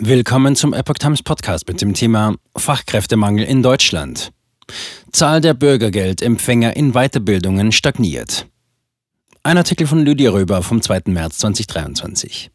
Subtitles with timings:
[0.00, 4.30] Willkommen zum Epoch Times Podcast mit dem Thema Fachkräftemangel in Deutschland.
[5.10, 8.46] Zahl der Bürgergeldempfänger in Weiterbildungen stagniert.
[9.42, 11.02] Ein Artikel von Lydia Röber vom 2.
[11.06, 12.52] März 2023.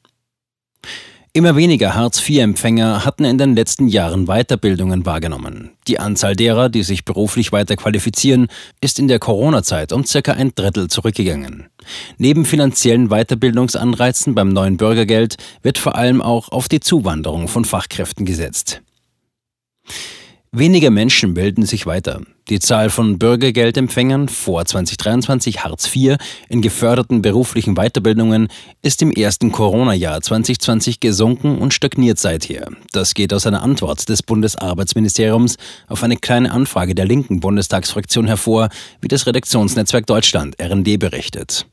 [1.35, 5.71] Immer weniger Hartz-IV-Empfänger hatten in den letzten Jahren Weiterbildungen wahrgenommen.
[5.88, 8.50] Die Anzahl derer, die sich beruflich weiter qualifizieren,
[8.82, 11.69] ist in der Corona-Zeit um circa ein Drittel zurückgegangen.
[12.19, 18.27] Neben finanziellen Weiterbildungsanreizen beim neuen Bürgergeld wird vor allem auch auf die Zuwanderung von Fachkräften
[18.27, 18.84] gesetzt.
[20.56, 22.21] Weniger Menschen bilden sich weiter.
[22.48, 26.18] Die Zahl von Bürgergeldempfängern vor 2023 Hartz IV
[26.48, 28.50] in geförderten beruflichen Weiterbildungen
[28.84, 32.67] ist im ersten Corona-Jahr 2020 gesunken und stagniert seither.
[32.92, 38.70] Das geht aus einer Antwort des Bundesarbeitsministeriums auf eine kleine Anfrage der linken Bundestagsfraktion hervor,
[39.02, 41.66] wie das Redaktionsnetzwerk Deutschland RND berichtet.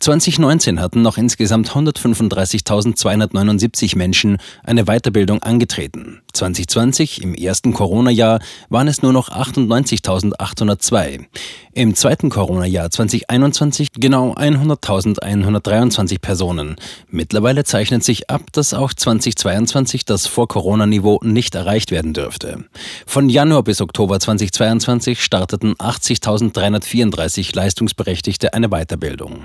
[0.00, 6.22] 2019 hatten noch insgesamt 135.279 Menschen eine Weiterbildung angetreten.
[6.32, 8.40] 2020, im ersten Corona-Jahr,
[8.70, 11.26] waren es nur noch 98.802.
[11.74, 16.76] Im zweiten Corona-Jahr 2021 genau 100.123 Personen.
[17.10, 22.64] Mittlerweile zeichnet sich ab, dass auch 2022 das Vor-Corona-Niveau nicht erreicht werden dürfte.
[23.04, 29.44] Von Januar bis Oktober 2022 starteten 80.334 Leistungsberechtigte eine Weiterbildung.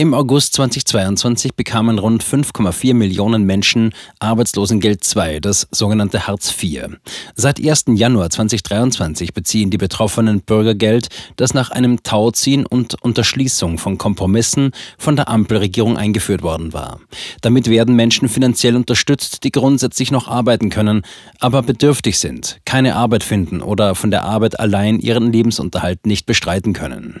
[0.00, 6.96] Im August 2022 bekamen rund 5,4 Millionen Menschen Arbeitslosengeld II, das sogenannte Hartz IV.
[7.34, 7.84] Seit 1.
[7.88, 15.16] Januar 2023 beziehen die Betroffenen Bürgergeld, das nach einem Tauziehen und Unterschließung von Kompromissen von
[15.16, 17.00] der Ampelregierung eingeführt worden war.
[17.42, 21.02] Damit werden Menschen finanziell unterstützt, die grundsätzlich noch arbeiten können,
[21.40, 26.72] aber bedürftig sind, keine Arbeit finden oder von der Arbeit allein ihren Lebensunterhalt nicht bestreiten
[26.72, 27.20] können.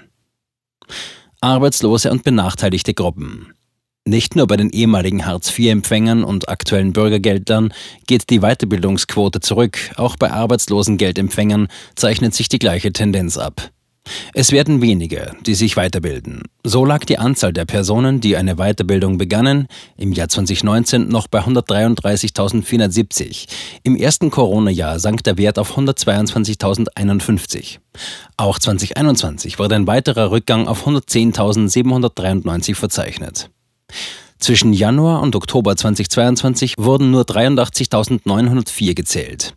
[1.42, 3.54] Arbeitslose und benachteiligte Gruppen.
[4.06, 7.72] Nicht nur bei den ehemaligen Hartz-IV-Empfängern und aktuellen Bürgergeldern
[8.06, 13.70] geht die Weiterbildungsquote zurück, auch bei Arbeitslosengeldempfängern zeichnet sich die gleiche Tendenz ab.
[14.32, 16.42] Es werden weniger, die sich weiterbilden.
[16.64, 19.66] So lag die Anzahl der Personen, die eine Weiterbildung begannen,
[19.96, 23.46] im Jahr 2019 noch bei 133.470.
[23.82, 27.78] Im ersten Corona-Jahr sank der Wert auf 122.051.
[28.36, 33.50] Auch 2021 wurde ein weiterer Rückgang auf 110.793 verzeichnet.
[34.38, 39.54] Zwischen Januar und Oktober 2022 wurden nur 83.904 gezählt.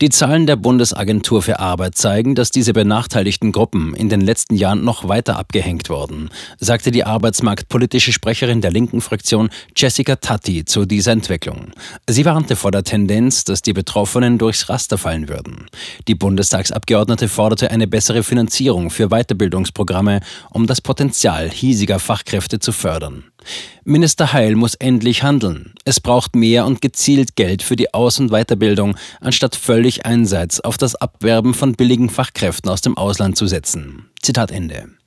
[0.00, 4.82] Die Zahlen der Bundesagentur für Arbeit zeigen, dass diese benachteiligten Gruppen in den letzten Jahren
[4.82, 11.12] noch weiter abgehängt wurden, sagte die arbeitsmarktpolitische Sprecherin der linken Fraktion Jessica Tatti zu dieser
[11.12, 11.72] Entwicklung.
[12.08, 15.66] Sie warnte vor der Tendenz, dass die Betroffenen durchs Raster fallen würden.
[16.08, 23.24] Die Bundestagsabgeordnete forderte eine bessere Finanzierung für Weiterbildungsprogramme, um das Potenzial hiesiger Fachkräfte zu fördern.
[23.84, 25.74] Minister Heil muss endlich handeln.
[25.84, 30.78] Es braucht mehr und gezielt Geld für die Aus- und Weiterbildung, anstatt völlig Einsatz auf
[30.78, 34.10] das Abwerben von billigen Fachkräften aus dem Ausland zu setzen.
[34.22, 34.99] Zitat Ende.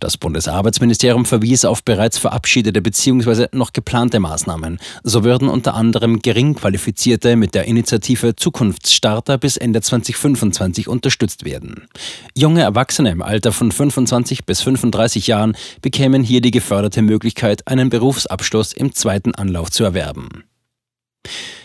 [0.00, 3.46] Das Bundesarbeitsministerium verwies auf bereits verabschiedete bzw.
[3.52, 4.78] noch geplante Maßnahmen.
[5.02, 11.88] So würden unter anderem Geringqualifizierte mit der Initiative Zukunftsstarter bis Ende 2025 unterstützt werden.
[12.34, 17.90] Junge Erwachsene im Alter von 25 bis 35 Jahren bekämen hier die geförderte Möglichkeit, einen
[17.90, 20.44] Berufsabschluss im zweiten Anlauf zu erwerben.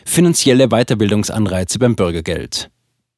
[0.05, 2.69] Finanzielle Weiterbildungsanreize beim Bürgergeld.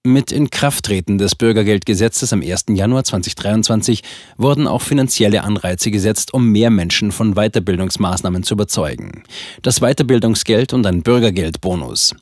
[0.05, 2.65] Mit Inkrafttreten des Bürgergeldgesetzes am 1.
[2.71, 4.03] Januar 2023
[4.35, 9.23] wurden auch finanzielle Anreize gesetzt, um mehr Menschen von Weiterbildungsmaßnahmen zu überzeugen.
[9.61, 12.15] Das Weiterbildungsgeld und ein Bürgergeldbonus.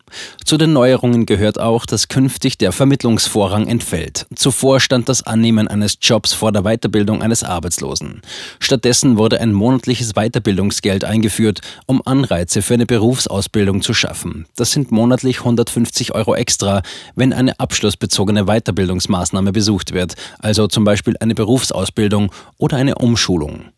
[0.45, 4.27] Zu den Neuerungen gehört auch, dass künftig der Vermittlungsvorrang entfällt.
[4.35, 8.21] Zuvor stand das Annehmen eines Jobs vor der Weiterbildung eines Arbeitslosen.
[8.59, 14.45] Stattdessen wurde ein monatliches Weiterbildungsgeld eingeführt, um Anreize für eine Berufsausbildung zu schaffen.
[14.55, 16.83] Das sind monatlich 150 Euro extra,
[17.15, 23.69] wenn eine abschlussbezogene Weiterbildungsmaßnahme besucht wird, also zum Beispiel eine Berufsausbildung oder eine Umschulung.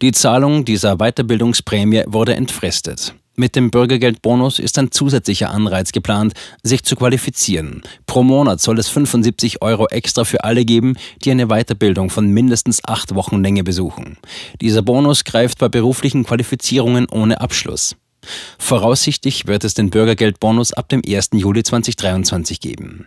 [0.00, 3.14] Die Zahlung dieser Weiterbildungsprämie wurde entfristet.
[3.36, 6.32] Mit dem Bürgergeldbonus ist ein zusätzlicher Anreiz geplant,
[6.62, 7.82] sich zu qualifizieren.
[8.06, 12.82] Pro Monat soll es 75 Euro extra für alle geben, die eine Weiterbildung von mindestens
[12.86, 14.16] acht Wochen Länge besuchen.
[14.62, 17.96] Dieser Bonus greift bei beruflichen Qualifizierungen ohne Abschluss.
[18.58, 21.30] Voraussichtlich wird es den Bürgergeldbonus ab dem 1.
[21.34, 23.06] Juli 2023 geben.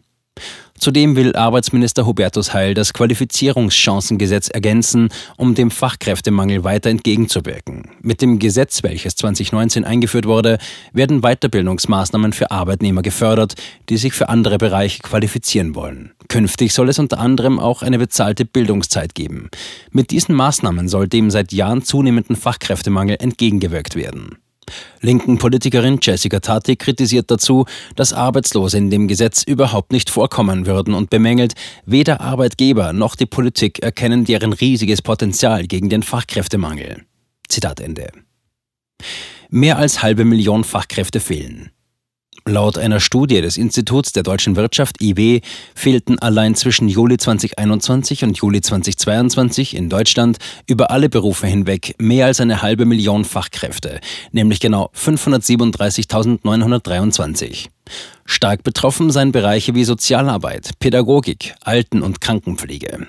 [0.80, 7.90] Zudem will Arbeitsminister Hubertus Heil das Qualifizierungschancengesetz ergänzen, um dem Fachkräftemangel weiter entgegenzuwirken.
[8.02, 10.60] Mit dem Gesetz, welches 2019 eingeführt wurde,
[10.94, 13.56] werden Weiterbildungsmaßnahmen für Arbeitnehmer gefördert,
[13.90, 16.12] die sich für andere Bereiche qualifizieren wollen.
[16.28, 19.50] Künftig soll es unter anderem auch eine bezahlte Bildungszeit geben.
[19.92, 24.38] Mit diesen Maßnahmen soll dem seit Jahren zunehmenden Fachkräftemangel entgegengewirkt werden.
[25.02, 27.66] Linken Politikerin Jessica Tati kritisiert dazu,
[27.96, 31.54] dass Arbeitslose in dem Gesetz überhaupt nicht vorkommen würden und bemängelt,
[31.86, 37.04] weder Arbeitgeber noch die Politik erkennen deren riesiges Potenzial gegen den Fachkräftemangel.
[37.48, 38.12] Zitat Ende.
[39.50, 41.72] Mehr als halbe Million Fachkräfte fehlen.
[42.46, 45.42] Laut einer Studie des Instituts der deutschen Wirtschaft IW
[45.76, 52.28] fehlten allein zwischen Juli 2021 und Juli 2022 in Deutschland über alle Berufe hinweg mehr
[52.28, 54.00] als eine halbe Million Fachkräfte,
[54.32, 57.68] nämlich genau 537.923.
[58.26, 63.08] Stark betroffen seien Bereiche wie Sozialarbeit, Pädagogik, Alten- und Krankenpflege.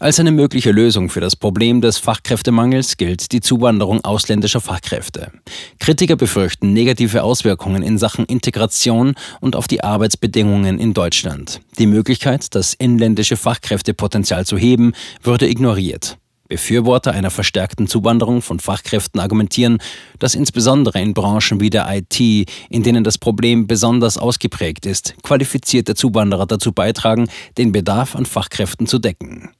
[0.00, 5.32] Als eine mögliche Lösung für das Problem des Fachkräftemangels gilt die Zuwanderung ausländischer Fachkräfte.
[5.80, 11.60] Kritiker befürchten negative Auswirkungen in Sachen Integration und auf die Arbeitsbedingungen in Deutschland.
[11.78, 16.18] Die Möglichkeit, das inländische Fachkräftepotenzial zu heben, würde ignoriert.
[16.48, 19.78] Befürworter einer verstärkten Zuwanderung von Fachkräften argumentieren,
[20.18, 25.94] dass insbesondere in Branchen wie der IT, in denen das Problem besonders ausgeprägt ist, qualifizierte
[25.94, 27.28] Zuwanderer dazu beitragen,
[27.58, 29.50] den Bedarf an Fachkräften zu decken.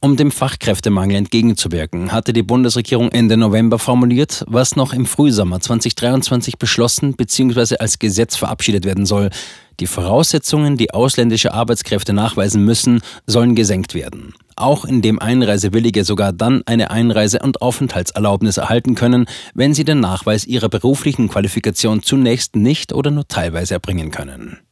[0.00, 6.58] Um dem Fachkräftemangel entgegenzuwirken, hatte die Bundesregierung Ende November formuliert, was noch im Frühsommer 2023
[6.58, 7.76] beschlossen bzw.
[7.78, 9.30] als Gesetz verabschiedet werden soll.
[9.80, 14.34] Die Voraussetzungen, die ausländische Arbeitskräfte nachweisen müssen, sollen gesenkt werden.
[14.56, 20.46] Auch indem Einreisewillige sogar dann eine Einreise- und Aufenthaltserlaubnis erhalten können, wenn sie den Nachweis
[20.46, 24.63] ihrer beruflichen Qualifikation zunächst nicht oder nur teilweise erbringen können.